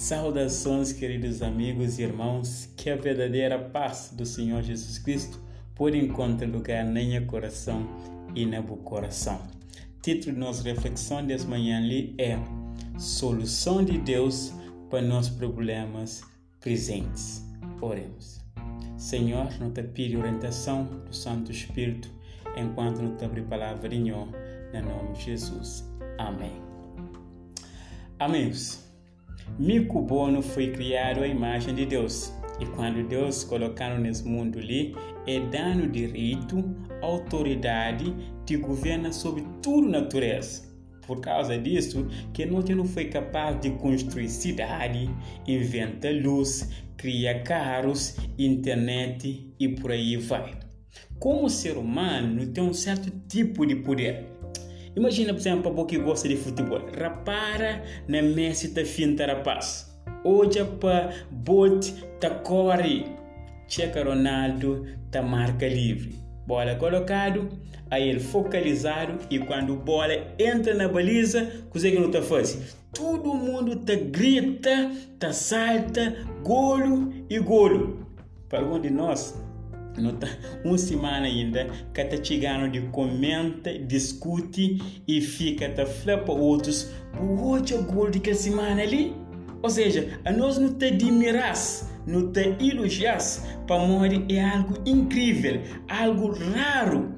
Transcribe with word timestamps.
Saudações, 0.00 0.94
queridos 0.94 1.42
amigos 1.42 1.98
e 1.98 2.04
irmãos, 2.04 2.70
que 2.74 2.88
a 2.88 2.96
verdadeira 2.96 3.58
paz 3.58 4.10
do 4.10 4.24
Senhor 4.24 4.62
Jesus 4.62 4.98
Cristo 4.98 5.38
pode 5.74 5.98
encontrar 5.98 6.48
lugar 6.48 6.86
no 6.86 6.94
meu 6.94 7.26
coração 7.26 7.86
e 8.34 8.46
no 8.46 8.78
coração. 8.78 9.42
Título 10.00 10.32
de 10.32 10.40
nossa 10.40 10.62
reflexão 10.62 11.22
desta 11.26 11.46
manhã 11.46 11.76
ali 11.76 12.14
é 12.16 12.38
Solução 12.98 13.84
de 13.84 13.98
Deus 13.98 14.54
para 14.88 15.02
nossos 15.02 15.36
problemas 15.36 16.22
presentes. 16.60 17.44
Oremos. 17.82 18.40
Senhor, 18.96 19.52
não 19.60 19.70
te 19.70 19.82
pido 19.82 20.18
orientação 20.18 20.84
do 20.84 21.14
Santo 21.14 21.52
Espírito 21.52 22.10
enquanto 22.56 23.02
não 23.02 23.18
te 23.18 23.26
abre 23.26 23.42
Senhor, 23.42 24.26
no 24.72 24.80
nome 24.80 25.12
de 25.12 25.24
Jesus. 25.24 25.84
Amém. 26.16 26.58
Amigos, 28.18 28.89
Mico 29.58 30.00
Bono 30.00 30.42
foi 30.42 30.70
criado 30.70 31.22
à 31.22 31.26
imagem 31.26 31.74
de 31.74 31.84
Deus. 31.84 32.32
E 32.60 32.66
quando 32.66 33.06
Deus 33.06 33.42
colocou 33.44 33.98
nesse 33.98 34.26
mundo 34.26 34.58
ali, 34.58 34.94
é 35.26 35.40
dando 35.40 35.90
direito, 35.90 36.62
autoridade 37.02 38.14
de 38.44 38.56
governar 38.56 39.12
sobre 39.12 39.44
tudo 39.62 39.88
natureza. 39.88 40.68
Por 41.06 41.20
causa 41.20 41.58
disso, 41.58 42.06
que 42.32 42.46
nós 42.46 42.68
não 42.68 42.84
foi 42.84 43.06
capaz 43.06 43.60
de 43.60 43.70
construir 43.70 44.28
cidade, 44.28 45.10
inventar 45.46 46.12
luz, 46.14 46.70
criar 46.96 47.42
carros, 47.42 48.16
internet 48.38 49.52
e 49.58 49.68
por 49.68 49.90
aí 49.90 50.16
vai. 50.16 50.52
Como 51.18 51.48
ser 51.48 51.76
humano 51.76 52.46
tem 52.46 52.62
um 52.62 52.74
certo 52.74 53.10
tipo 53.26 53.66
de 53.66 53.76
poder. 53.76 54.26
Imagina, 54.96 55.32
por 55.32 55.40
exemplo, 55.40 55.74
para 55.74 55.84
que 55.84 55.98
gosta 55.98 56.28
de 56.28 56.36
futebol. 56.36 56.80
Rapara 56.98 57.84
na 58.08 58.22
Messi 58.22 58.74
tá 58.74 58.84
finta 58.84 59.26
rapaz. 59.26 59.90
Hoje 60.24 60.64
para 60.80 61.14
Bolt 61.30 61.92
tá 62.18 62.30
corre. 62.30 63.04
Checa 63.68 64.02
Ronaldo 64.02 64.86
tá 65.10 65.22
marca 65.22 65.68
livre. 65.68 66.18
Bola 66.46 66.74
colocado, 66.74 67.48
aí 67.88 68.08
ele 68.08 68.18
focalizado 68.18 69.18
e 69.30 69.38
quando 69.38 69.74
a 69.74 69.76
bola 69.76 70.14
entra 70.36 70.74
na 70.74 70.88
baliza, 70.88 71.48
o 71.72 71.78
que 71.78 71.98
não 71.98 72.10
tá 72.10 72.20
fazendo? 72.20 72.64
Todo 72.92 73.34
mundo 73.34 73.76
tá 73.76 73.94
grita, 73.94 74.90
tá 75.20 75.32
salta, 75.32 76.16
golo 76.42 77.12
e 77.30 77.38
golo. 77.38 78.04
Para 78.48 78.58
algum 78.58 78.80
de 78.80 78.90
nós, 78.90 79.40
uma 80.64 80.78
semana 80.78 81.26
ainda 81.26 81.68
está 81.96 82.22
chegando 82.22 82.70
de 82.70 82.80
comenta, 82.88 83.78
discute 83.78 85.02
e 85.06 85.20
fica 85.20 85.68
tá 85.70 85.84
para 85.84 86.32
outros 86.32 86.90
hoje 87.18 87.74
é 87.74 87.78
gol 87.78 88.10
de 88.10 88.20
que 88.20 88.34
semana 88.34 88.82
ali. 88.82 89.14
Ou 89.62 89.68
seja, 89.68 90.20
a 90.24 90.32
nós 90.32 90.58
não 90.58 90.72
te 90.72 90.86
admiras, 90.86 91.90
não 92.06 92.32
te 92.32 92.56
elogias, 92.60 93.44
para 93.66 93.84
morrer 93.84 94.24
é 94.30 94.42
algo 94.42 94.74
incrível, 94.86 95.60
algo 95.86 96.32
raro, 96.32 97.14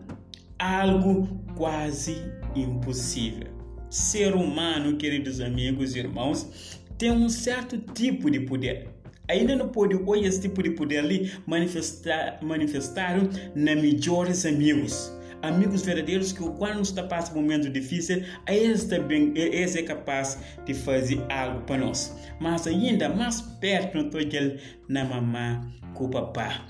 algo 0.58 1.28
quase 1.56 2.16
impossível. 2.56 3.46
Ser 3.88 4.34
humano, 4.34 4.96
queridos 4.96 5.40
amigos 5.40 5.94
e 5.94 6.00
irmãos, 6.00 6.80
tem 6.98 7.12
um 7.12 7.28
certo 7.28 7.78
tipo 7.78 8.30
de 8.30 8.40
poder 8.40 8.91
ainda 9.32 9.56
não 9.56 9.68
pode 9.68 9.94
hoje 9.94 10.24
esse 10.26 10.40
tipo 10.42 10.62
de 10.62 10.70
poder 10.70 10.98
ali 10.98 11.32
manifestar, 11.46 12.38
manifestaram 12.42 13.28
na 13.54 13.74
melhores 13.74 14.46
amigos 14.46 15.12
amigos 15.42 15.82
verdadeiros 15.82 16.32
que 16.32 16.42
quando 16.50 16.82
está 16.82 17.02
passando 17.02 17.38
um 17.38 17.42
momento 17.42 17.68
difícil, 17.68 18.22
eles 18.46 18.84
também 18.84 19.32
eles 19.34 19.74
é 19.74 19.82
capaz 19.82 20.38
de 20.64 20.72
fazer 20.72 21.20
algo 21.28 21.62
para 21.62 21.78
nós. 21.78 22.16
Mas 22.40 22.66
ainda 22.66 23.08
mais 23.08 23.42
perto 23.60 23.98
não 23.98 24.06
estou 24.06 24.20
na 24.88 25.04
mamã 25.04 25.68
com 25.94 26.04
o 26.04 26.10
papá. 26.10 26.66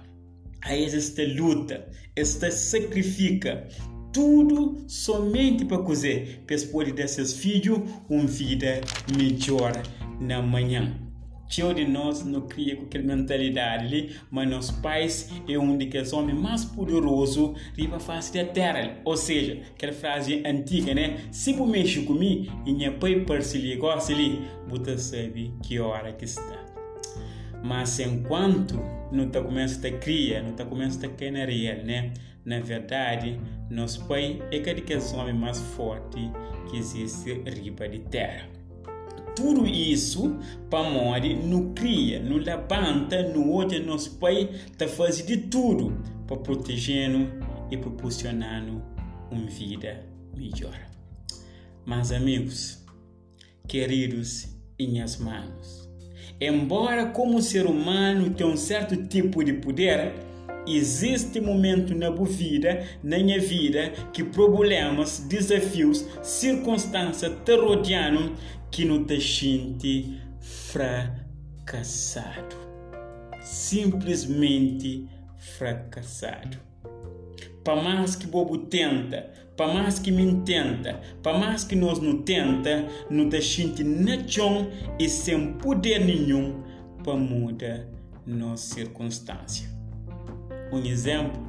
Aí 0.63 0.85
esta 0.85 1.23
luta, 1.25 1.87
esta 2.17 2.51
sacrifica 2.51 3.69
tudo 4.13 4.85
somente 4.87 5.65
para 5.65 5.83
fazer, 5.85 6.43
para 6.47 6.57
poder 6.71 6.93
desses 6.93 7.33
filhos 7.33 7.81
uma 8.09 8.27
vida 8.27 8.81
melhor 9.17 9.73
na 10.21 10.41
manhã. 10.43 11.02
Tio 11.53 11.75
de 11.75 11.85
nós 11.85 12.25
não 12.25 12.41
cria 12.41 12.75
com 12.77 12.85
aquela 12.85 13.05
mentalidade 13.05 13.85
ali, 13.85 14.17
mas 14.31 14.49
nossos 14.49 14.71
pais 14.79 15.31
é 15.47 15.59
um 15.59 15.77
dos 15.77 16.13
homens 16.15 16.41
mais 16.41 16.65
poderosos 16.65 17.61
riba 17.77 18.01
face 18.01 18.33
da 18.33 18.43
terra. 18.47 18.97
Ou 19.05 19.19
seja, 19.19 19.61
aquela 19.75 19.93
frase 19.93 20.43
antiga, 20.47 20.95
né? 20.95 21.19
Se 21.31 21.53
você 21.53 21.71
mexe 21.71 22.03
comigo, 22.05 22.51
e 22.65 22.73
minha 22.73 22.91
pai 22.93 23.21
parcelia 23.21 23.77
gosta 23.77 24.15
ali, 24.15 24.41
você 24.67 24.97
sabe 24.97 25.53
que 25.63 25.79
hora 25.79 26.15
que 26.15 26.25
está. 26.25 26.59
Mas 27.63 28.01
enquanto 28.01 28.83
não 29.13 29.27
está 29.27 29.43
começando 29.43 29.95
a 29.95 29.99
criar, 29.99 30.43
não 30.43 30.53
está 30.53 30.65
começando 30.65 31.05
a 31.05 31.09
cair 31.11 31.33
na 31.33 31.45
real, 31.45 31.85
né? 31.85 32.15
Na 32.47 32.61
verdade, 32.61 33.39
nosso 33.69 34.07
pai 34.07 34.41
é 34.51 34.57
aquele 34.57 34.83
homem 35.15 35.35
mais 35.35 35.61
forte 35.61 36.19
que 36.71 36.79
existe 36.79 37.43
riba 37.45 37.87
de 37.91 37.99
terra 37.99 38.62
tudo 39.35 39.67
isso 39.67 40.39
para 40.69 40.89
morrer 40.89 41.35
no 41.35 41.73
cria, 41.73 42.21
no 42.21 42.37
levanta, 42.37 43.23
no 43.29 43.55
hoje 43.55 43.79
nosso 43.81 44.19
pai 44.19 44.51
está 44.71 44.87
fazendo 44.87 45.27
de 45.27 45.37
tudo 45.37 46.03
para 46.27 46.37
protegendo 46.37 47.29
e 47.71 47.77
proporcionando 47.77 48.83
uma 49.31 49.47
vida 49.47 50.05
melhor. 50.37 50.79
Mas 51.85 52.13
amigos, 52.13 52.85
queridos 53.67 54.49
em 54.79 54.89
minhas 54.89 55.17
mãos, 55.19 55.89
embora 56.41 57.07
como 57.07 57.43
ser 57.43 57.67
humano 57.67 58.31
tenha 58.31 58.49
um 58.49 58.57
certo 58.57 58.97
tipo 59.07 59.43
de 59.43 59.55
poder, 59.55 60.13
existe 60.67 61.41
momento 61.41 61.95
na 61.95 62.11
vida, 62.11 62.85
na 63.03 63.19
minha 63.19 63.41
vida, 63.41 63.91
que 64.13 64.25
problemas, 64.25 65.21
desafios, 65.29 66.07
circunstâncias 66.23 67.33
te 67.45 67.57
rodeam 67.57 68.35
que 68.71 68.85
não 68.85 69.05
te 69.05 69.21
sente 69.21 70.21
fracassado. 70.41 72.57
Simplesmente 73.41 75.09
fracassado. 75.37 76.59
Para 77.65 77.83
mais 77.83 78.17
que 78.17 78.27
bobo 78.27 78.59
tenta, 78.59 79.31
para 79.57 79.73
mais 79.73 79.99
que 79.99 80.11
me 80.11 80.41
tenta, 80.43 81.01
para 81.23 81.39
mais 81.39 81.65
que 81.65 81.77
nós 81.77 82.01
não 82.01 82.23
tenta, 82.23 82.87
não 83.11 83.29
te 83.29 83.41
sente 83.41 83.85
nada 83.85 84.23
e 84.99 85.09
sem 85.09 85.55
poder 85.55 86.01
nenhum 86.01 86.63
para 87.05 87.17
mudar 87.17 87.87
nossa 88.27 88.75
circunstância. 88.75 89.82
Um 90.73 90.85
exemplo, 90.87 91.41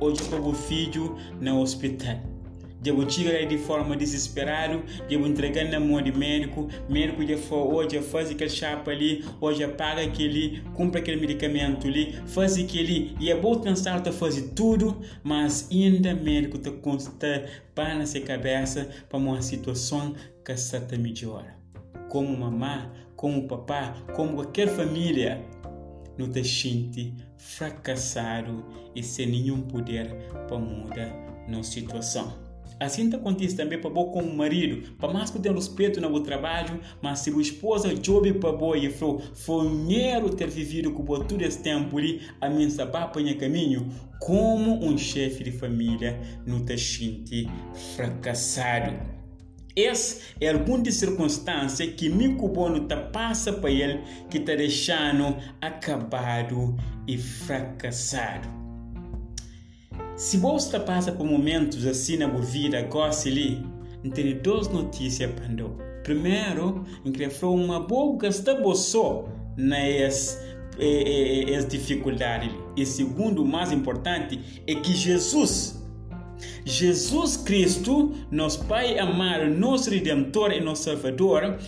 hoje 0.00 0.22
eu 0.32 0.44
o 0.44 0.54
filho 0.54 1.16
no 1.40 1.60
hospital 1.60 2.18
devo 2.80 3.04
tirar 3.04 3.46
de 3.46 3.58
forma 3.58 3.96
desesperada, 3.96 4.82
devo 5.08 5.26
entregar 5.26 5.64
na 5.66 5.78
mão 5.78 6.00
de 6.00 6.12
médico, 6.16 6.68
médico 6.88 7.22
já 7.26 7.36
for, 7.36 7.72
hoje 7.74 8.00
faz 8.00 8.30
aquele 8.30 8.50
chapa 8.50 8.90
ali, 8.90 9.24
hoje 9.40 9.66
paga 9.68 10.02
aquele, 10.02 10.62
cumpre 10.74 11.00
aquele 11.00 11.20
medicamento 11.20 11.86
ali, 11.86 12.14
faz 12.26 12.56
aquele, 12.56 13.14
e 13.20 13.30
é 13.30 13.36
bom 13.36 13.58
cansar 13.60 14.00
de 14.00 14.10
fazer 14.12 14.52
tudo, 14.54 14.98
mas 15.22 15.68
ainda 15.70 16.14
médico 16.14 16.56
está 16.56 16.70
consta 16.70 17.44
para 17.74 17.94
na 17.94 18.06
sua 18.06 18.20
cabeça 18.22 18.88
para 19.08 19.18
uma 19.18 19.42
situação 19.42 20.14
que 20.44 20.52
está 20.52 20.80
melhor. 20.96 21.44
Como 22.08 22.36
mamã, 22.36 22.90
como 23.14 23.46
papá, 23.46 23.94
como 24.16 24.36
qualquer 24.36 24.68
família, 24.68 25.44
não 26.26 26.44
sente 26.44 27.14
fracassado 27.36 28.64
e 28.94 29.02
sem 29.02 29.26
nenhum 29.26 29.62
poder 29.62 30.14
para 30.46 30.58
mudar 30.58 31.46
nossa 31.48 31.72
situação. 31.72 32.50
Assim 32.78 33.12
acontece 33.12 33.54
também 33.54 33.78
para 33.78 33.90
bom 33.90 34.06
com 34.06 34.20
o 34.20 34.36
marido, 34.36 34.94
para 34.96 35.12
mais 35.12 35.30
que 35.30 35.38
tenha 35.38 35.54
respeito 35.54 36.00
no 36.00 36.20
trabalho, 36.20 36.80
mas 37.02 37.18
se 37.18 37.30
a 37.30 37.38
esposa 37.38 37.94
jobe 38.02 38.32
para 38.32 38.52
boa 38.52 38.78
e 38.78 38.88
falou, 38.88 39.20
foi 39.34 39.66
ter 40.30 40.48
vivido 40.48 40.90
com 40.92 41.04
todo 41.04 41.42
esse 41.42 41.62
tempo 41.62 41.98
ali, 41.98 42.22
a 42.40 42.48
minha 42.48 42.70
sabapa 42.70 43.20
em 43.20 43.36
caminho, 43.36 43.86
como 44.18 44.82
um 44.82 44.96
chefe 44.96 45.44
de 45.44 45.52
família 45.52 46.18
não 46.46 46.64
te 46.64 46.78
sente 46.78 47.46
fracassado. 47.96 49.19
Essa 49.76 50.20
é 50.40 50.48
alguma 50.48 50.90
circunstância 50.90 51.86
que 51.86 52.08
Mico 52.08 52.48
Bono 52.48 52.86
passa 53.12 53.52
para 53.52 53.70
ele 53.70 54.00
que 54.28 54.38
está 54.38 54.54
deixando 54.54 55.36
acabado 55.60 56.76
e 57.06 57.16
fracassado. 57.16 58.48
Se 60.16 60.36
você 60.36 60.78
passa 60.80 61.12
por 61.12 61.24
momentos 61.24 61.86
assim 61.86 62.16
na 62.16 62.28
sua 62.28 62.40
vida, 62.40 62.82
gosta 62.82 63.28
ali, 63.28 63.64
tem 64.12 64.36
duas 64.36 64.68
notícias 64.68 65.30
para 65.32 65.48
nós. 65.48 65.72
Primeiro, 66.02 66.84
que 67.04 67.44
uma 67.44 67.80
boa 67.80 68.18
gasta 68.18 68.74
só 68.74 69.28
nas 69.56 70.38
as 71.56 71.66
dificuldades. 71.68 72.50
E 72.76 72.86
segundo, 72.86 73.42
o 73.42 73.46
mais 73.46 73.72
importante, 73.72 74.62
é 74.66 74.74
que 74.74 74.92
Jesus, 74.94 75.79
Jesus 76.64 77.36
Cristo, 77.36 78.12
nosso 78.30 78.64
Pai 78.64 78.98
amado, 78.98 79.48
nosso 79.50 79.90
Redentor 79.90 80.52
e 80.52 80.60
nosso 80.60 80.84
Salvador, 80.84 81.58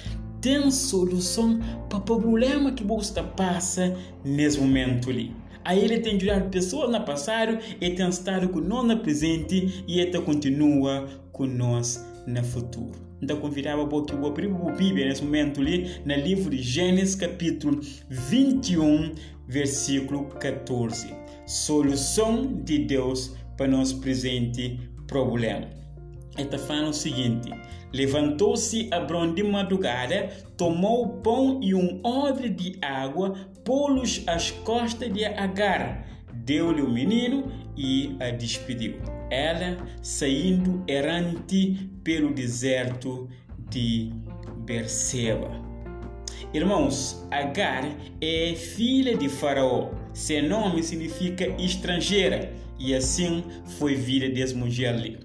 tem 0.40 0.70
solução 0.70 1.60
para 1.88 1.98
o 1.98 2.02
problema 2.02 2.72
que 2.72 2.84
você 2.84 3.22
passa 3.22 3.96
nesse 4.24 4.58
momento 4.58 5.10
ali. 5.10 5.32
Aí 5.64 5.78
ele 5.84 6.00
tem 6.00 6.16
ajudado 6.16 6.50
pessoas 6.50 6.90
no 6.90 7.04
passado 7.04 7.58
e 7.80 7.90
tem 7.90 8.08
estado 8.08 8.48
conosco 8.48 8.86
no 8.88 8.98
presente 8.98 9.84
e 9.86 10.00
ele 10.00 10.20
continua 10.20 11.08
conosco 11.30 12.04
no 12.26 12.42
futuro. 12.42 13.12
Então 13.22 13.36
convidava 13.36 13.86
para 13.86 14.04
que 14.04 14.14
o 14.14 14.26
abrir 14.26 14.50
a 14.50 14.72
Bíblia 14.72 15.06
nesse 15.06 15.22
momento 15.22 15.60
ali, 15.60 15.92
no 16.04 16.14
livro 16.16 16.50
de 16.50 16.60
Gênesis 16.60 17.14
capítulo 17.14 17.80
21, 18.08 19.14
versículo 19.46 20.24
14. 20.24 21.14
Solução 21.46 22.60
de 22.64 22.78
Deus 22.78 23.36
para 23.62 23.68
nosso 23.68 24.00
presente 24.00 24.80
problema. 25.06 25.68
Está 26.36 26.58
falando 26.58 26.88
o 26.88 26.94
seguinte: 26.94 27.48
Levantou-se 27.92 28.88
Abrão 28.90 29.32
de 29.32 29.42
madrugada, 29.44 30.30
tomou 30.56 31.20
pão 31.20 31.60
e 31.62 31.72
um 31.74 32.00
odre 32.02 32.48
de 32.48 32.76
água, 32.82 33.34
pô-los 33.64 34.24
às 34.26 34.50
costas 34.50 35.12
de 35.12 35.24
Agar, 35.24 36.04
deu-lhe 36.32 36.82
o 36.82 36.90
menino 36.90 37.52
e 37.76 38.16
a 38.18 38.30
despediu. 38.30 38.96
Ela 39.30 39.76
saindo 40.02 40.82
errante 40.88 41.88
pelo 42.02 42.34
deserto 42.34 43.28
de 43.70 44.10
Berseba. 44.64 45.62
Irmãos, 46.52 47.24
Agar 47.30 47.84
é 48.20 48.54
filha 48.54 49.16
de 49.16 49.28
Faraó. 49.28 50.01
Seu 50.14 50.42
nome 50.46 50.82
significa 50.82 51.46
estrangeira 51.60 52.52
e 52.78 52.94
assim 52.94 53.44
foi 53.78 53.94
vida 53.94 54.28
dessa 54.28 54.54
mulher 54.54 54.94
ali. 54.94 55.18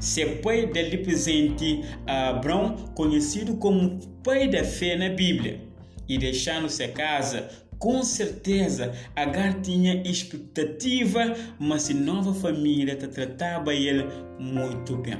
Seu 0.00 0.36
pai 0.36 0.66
dele 0.66 0.98
presente 0.98 1.82
Abraão, 2.06 2.76
conhecido 2.94 3.56
como 3.56 3.98
pai 4.22 4.48
da 4.48 4.62
fé 4.62 4.96
na 4.96 5.08
Bíblia, 5.08 5.60
e 6.08 6.16
deixando 6.18 6.68
sua 6.68 6.88
casa, 6.88 7.48
com 7.78 8.02
certeza 8.02 8.92
Agar 9.16 9.60
tinha 9.62 10.02
expectativa, 10.08 11.34
mas 11.58 11.90
a 11.90 11.94
nova 11.94 12.34
família 12.34 12.96
tratava 12.96 13.74
ele 13.74 14.04
muito 14.38 14.96
bem. 14.96 15.18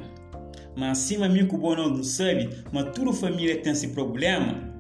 Mas 0.77 0.99
acima 0.99 1.29
mim 1.29 1.47
que 1.47 1.55
o 1.55 1.75
não 1.75 2.03
sabe, 2.03 2.49
mas 2.73 2.95
toda 2.95 3.13
família 3.13 3.57
tem 3.57 3.73
esse 3.73 3.89
problema. 3.89 4.71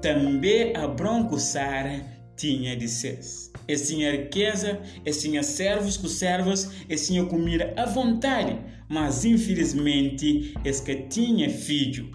Também 0.00 0.74
Abraão 0.76 1.24
com 1.24 1.38
tinha 2.36 2.76
de 2.76 2.88
ser. 2.88 3.20
E 3.66 3.76
tinha 3.76 4.12
riqueza, 4.12 4.80
e 5.04 5.10
tinha 5.10 5.42
servos 5.42 5.96
com 5.96 6.08
servas, 6.08 6.70
e 6.88 6.94
tinha 6.94 7.24
comida 7.24 7.72
à 7.76 7.86
vontade, 7.86 8.58
mas 8.88 9.24
infelizmente 9.24 10.54
es 10.64 10.80
que 10.80 10.94
tinha 11.08 11.50
filho. 11.50 12.10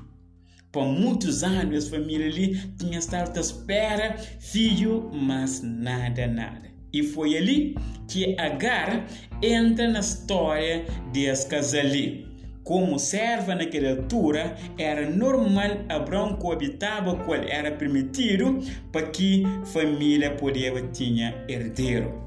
Por 0.72 0.86
muitos 0.86 1.44
anos 1.44 1.88
a 1.88 1.90
família 1.90 2.28
ali 2.28 2.58
tinha 2.78 3.00
estado 3.00 3.38
à 3.38 3.42
espera 3.42 4.18
filho, 4.40 5.12
mas 5.14 5.62
nada, 5.62 6.28
nada. 6.28 6.72
E 6.94 7.04
foi 7.04 7.36
ali 7.38 7.76
que 8.08 8.36
Agar 8.40 9.06
entra 9.42 9.88
na 9.90 10.00
história 10.00 10.86
desse 11.12 11.48
casal 11.48 11.82
ali. 11.82 12.31
Como 12.64 13.00
serva 13.00 13.56
naquela 13.56 13.92
altura, 13.92 14.56
era 14.78 15.10
normal 15.10 15.86
Abraão 15.90 16.36
coabitava 16.36 17.18
ele, 17.34 17.50
era 17.50 17.72
permitido 17.72 18.60
para 18.92 19.08
que 19.08 19.44
família 19.66 20.32
pudesse 20.32 20.88
tinha 20.92 21.44
herdeiro. 21.48 22.22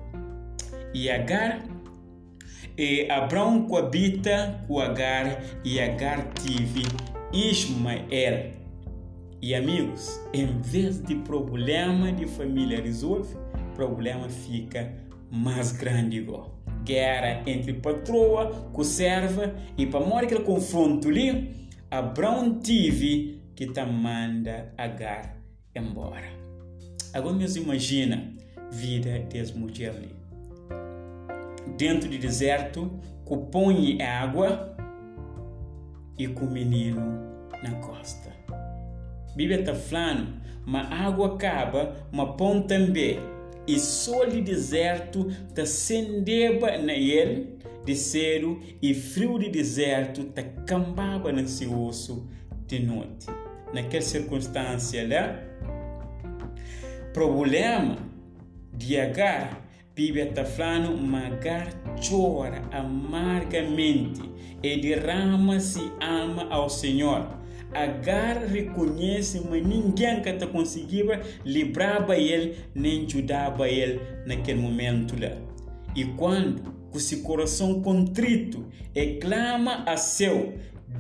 E 0.93 1.09
Agar 1.11 1.63
e 2.77 3.09
Abraão 3.09 3.69
coabita 3.69 4.65
com 4.67 4.81
Agar 4.81 5.41
e 5.65 5.81
Agar 5.81 6.25
teve 6.35 6.83
Ismael. 7.33 8.53
E 9.41 9.55
amigos, 9.55 10.21
em 10.33 10.61
vez 10.61 11.01
de 11.01 11.15
problema 11.17 12.11
de 12.11 12.27
família 12.27 12.81
resolve, 12.81 13.37
problema 13.77 14.29
fica 14.29 14.93
mais 15.31 15.71
grande 15.71 16.17
igual. 16.17 16.54
Guerra 16.85 17.43
entre 17.47 17.73
patroa 17.75 18.51
com 18.73 18.85
serva 18.85 19.55
e 19.77 19.87
para 19.87 20.01
morrer 20.01 20.27
aquele 20.27 20.45
confronto 20.45 21.09
ali, 21.09 21.69
Abraão 21.91 22.59
teve 22.61 23.41
que 23.55 23.67
tá 23.67 23.87
manda 23.87 24.73
Agar 24.77 25.37
embora. 25.75 26.29
Agora 27.13 27.35
mesmo 27.35 27.63
imagina 27.63 28.33
vida 28.71 29.21
dessa 29.31 29.55
mulher 29.55 29.91
ali 29.91 30.25
dentro 31.77 32.09
do 32.09 32.19
deserto, 32.19 32.91
com 33.25 33.47
pão 33.47 33.73
e 33.73 34.01
água 34.01 34.77
e 36.19 36.29
com 36.29 36.45
o 36.45 36.51
menino 36.51 37.01
na 37.63 37.73
costa. 37.77 38.33
A 38.51 39.37
Bíblia 39.37 39.61
está 39.61 39.75
falando, 39.75 40.35
mas 40.65 40.91
água 40.93 41.35
acaba, 41.35 41.97
mas 42.13 42.37
pão 42.37 42.63
também. 42.63 43.19
E 43.67 43.79
só 43.79 44.25
o 44.25 44.43
deserto 44.43 45.29
está 45.49 45.65
sendeba 45.65 46.77
na 46.79 46.93
ele, 46.93 47.59
de 47.85 47.95
cero, 47.95 48.61
e 48.81 48.95
frio 48.95 49.39
de 49.39 49.49
deserto 49.49 50.23
está 50.23 50.43
cambaba 50.43 51.33
nesse 51.33 51.67
osso 51.67 52.29
de 52.67 52.79
noite. 52.81 53.27
Naquela 53.73 54.03
circunstância 54.03 55.07
lá, 55.07 55.39
problema 57.13 57.99
de 58.73 58.99
Agar 58.99 59.65
Bíblia 59.95 60.25
está 60.25 60.45
falando, 60.45 61.01
Magar 61.01 61.69
chora 62.09 62.63
amargamente 62.73 64.21
e 64.61 64.81
derrama-se 64.81 65.81
alma 66.01 66.49
ao 66.51 66.69
Senhor. 66.69 67.44
Agar 67.75 68.45
reconhece, 68.47 69.43
mas 69.51 69.67
ninguém 69.67 70.23
que 70.23 70.29
está 70.29 70.47
conseguindo 70.47 71.13
livrar 71.45 72.07
ele, 72.11 72.57
nem 72.75 73.05
ajudar 73.05 73.55
ele 73.69 74.01
naquele 74.27 74.61
momento 74.61 75.15
lá. 75.21 75.37
E 75.95 76.05
quando 76.17 76.73
com 76.91 76.99
seu 76.99 77.23
coração 77.23 77.83
contrito 77.83 78.65
e 78.95 79.15
clama 79.15 79.83
a 79.85 79.97
seu 79.97 80.55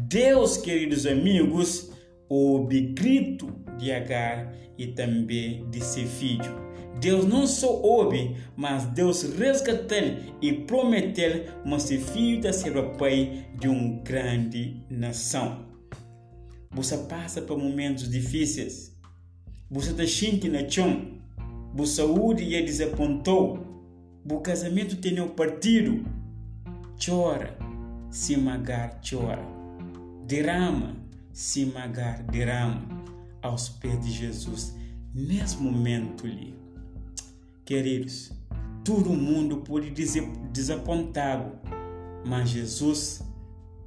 Deus, 0.08 0.56
queridos 0.56 1.06
amigos, 1.06 1.92
o 2.28 2.66
grito 2.66 3.48
de 3.78 3.92
Agar 3.92 4.52
e 4.76 4.88
também 4.88 5.68
de 5.70 5.82
seu 5.82 6.06
filho. 6.06 6.64
Deus 7.00 7.26
não 7.26 7.46
só 7.46 7.80
ouve, 7.80 8.36
mas 8.56 8.86
Deus 8.86 9.22
resgatou 9.38 9.98
e 10.40 10.52
prometeu 10.52 11.44
mas 11.64 11.84
ser 11.84 11.98
filho 11.98 12.40
da 12.40 12.52
ser 12.52 12.72
pai 12.96 13.46
de 13.58 13.68
uma 13.68 14.00
grande 14.02 14.76
nação. 14.88 15.63
Você 16.74 16.98
passa 16.98 17.40
por 17.40 17.56
momentos 17.56 18.10
difíceis. 18.10 18.96
Você 19.70 19.92
está 19.92 20.04
sentindo 20.06 20.52
na 20.52 20.68
chão. 20.68 21.20
Você 21.72 21.96
saúde 21.96 22.54
é 22.54 22.62
desapontou. 22.62 23.64
O 24.28 24.40
casamento 24.40 24.96
tem 24.96 25.20
um 25.20 25.28
partido. 25.28 26.04
Chora, 27.04 27.56
se 28.10 28.36
magar, 28.36 29.00
chora. 29.08 29.44
Derrama, 30.26 30.96
se 31.32 31.64
magar, 31.66 32.24
derrama 32.24 33.04
aos 33.40 33.68
pés 33.68 34.04
de 34.04 34.10
Jesus 34.10 34.74
nesse 35.14 35.56
momento 35.58 36.26
ali. 36.26 36.56
Queridos, 37.64 38.32
todo 38.84 39.10
mundo 39.10 39.58
pode 39.58 39.90
dizer 39.90 40.26
desapontado, 40.52 41.56
mas 42.26 42.48
Jesus 42.48 43.22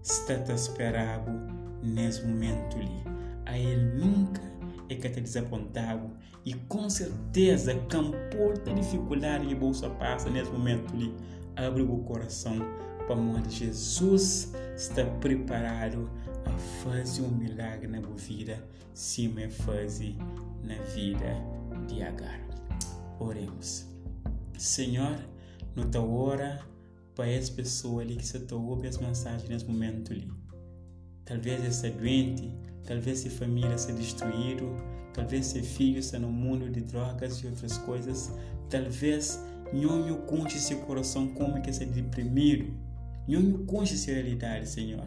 está 0.01 0.37
te 0.37 0.53
esperando 0.53 1.56
nesse 1.87 2.25
momento 2.25 2.77
ali. 2.77 3.03
A 3.45 3.57
Ele 3.57 3.99
nunca 3.99 4.41
é 4.89 4.95
desapontado 4.95 6.11
e 6.45 6.53
com 6.53 6.89
certeza 6.89 7.75
comporta 7.91 8.73
dificuldade 8.73 9.47
e 9.47 9.55
bolsa 9.55 9.89
passa 9.89 10.29
nesse 10.29 10.51
momento 10.51 10.93
ali. 10.93 11.13
Abre 11.55 11.81
o 11.81 11.97
coração 11.99 12.59
para 13.05 13.15
morrer. 13.15 13.49
Jesus 13.49 14.53
está 14.75 15.03
preparado 15.19 16.09
a 16.45 16.51
fazer 16.83 17.21
um 17.21 17.31
milagre 17.31 17.87
na 17.87 17.99
vida, 17.99 18.63
se 18.93 19.27
me 19.27 19.49
fazer 19.49 20.15
na 20.63 20.75
vida 20.93 21.35
de 21.87 22.01
Agar. 22.01 22.39
Oremos. 23.19 23.87
Senhor, 24.57 25.17
no 25.75 25.85
tua 25.89 26.01
hora, 26.01 26.59
para 27.15 27.29
essa 27.29 27.51
pessoa 27.51 28.01
ali 28.01 28.15
que 28.15 28.25
você 28.25 28.45
ouve 28.53 28.87
as 28.87 28.97
mensagens 28.97 29.49
nesse 29.49 29.65
momento 29.65 30.13
ali. 30.13 30.31
Talvez 31.27 31.63
essa 31.65 31.89
doente, 31.89 32.49
talvez 32.85 33.25
essa 33.25 33.35
família 33.35 33.77
se 33.77 33.91
destruída, 33.91 34.63
talvez 35.13 35.47
seu 35.47 35.61
filho 35.61 35.99
está 35.99 36.17
no 36.17 36.31
mundo 36.31 36.69
de 36.69 36.81
drogas 36.81 37.39
e 37.39 37.47
outras 37.47 37.77
coisas, 37.79 38.31
talvez 38.69 39.43
não 39.73 40.15
conte 40.21 40.57
seu 40.57 40.77
coração 40.79 41.27
como 41.27 41.61
que 41.61 41.69
está 41.69 41.83
deprimido, 41.83 42.73
não 43.27 43.65
conte 43.65 43.93
essa 43.93 44.11
realidade, 44.11 44.69
Senhor. 44.69 45.03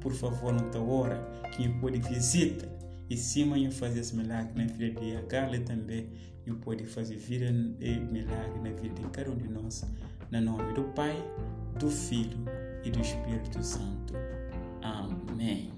Por 0.00 0.12
favor, 0.12 0.52
na 0.52 0.62
tua 0.70 0.82
hora, 0.82 1.28
que 1.50 1.66
me 1.66 1.74
pode 1.80 1.98
visitar 1.98 2.68
e 3.10 3.16
cima 3.16 3.58
eu 3.58 3.72
fazer 3.72 4.00
esse 4.00 4.14
milagre 4.14 4.52
na 4.54 4.72
vida 4.72 5.00
de 5.00 5.16
Agarle 5.16 5.60
também 5.60 6.08
e 6.46 6.52
pode 6.52 6.84
fazer 6.84 7.16
vida 7.16 7.46
e 7.80 7.98
milagre 7.98 8.60
na 8.62 8.70
vida 8.70 8.94
de 8.94 9.08
cada 9.08 9.32
um 9.32 9.36
de 9.36 9.48
nós. 9.48 9.84
No 10.30 10.40
nome 10.40 10.72
do 10.74 10.84
Pai, 10.94 11.16
do 11.78 11.90
Filho 11.90 12.38
e 12.84 12.90
do 12.90 13.00
Espírito 13.00 13.62
Santo. 13.64 14.14
Amém. 14.86 15.75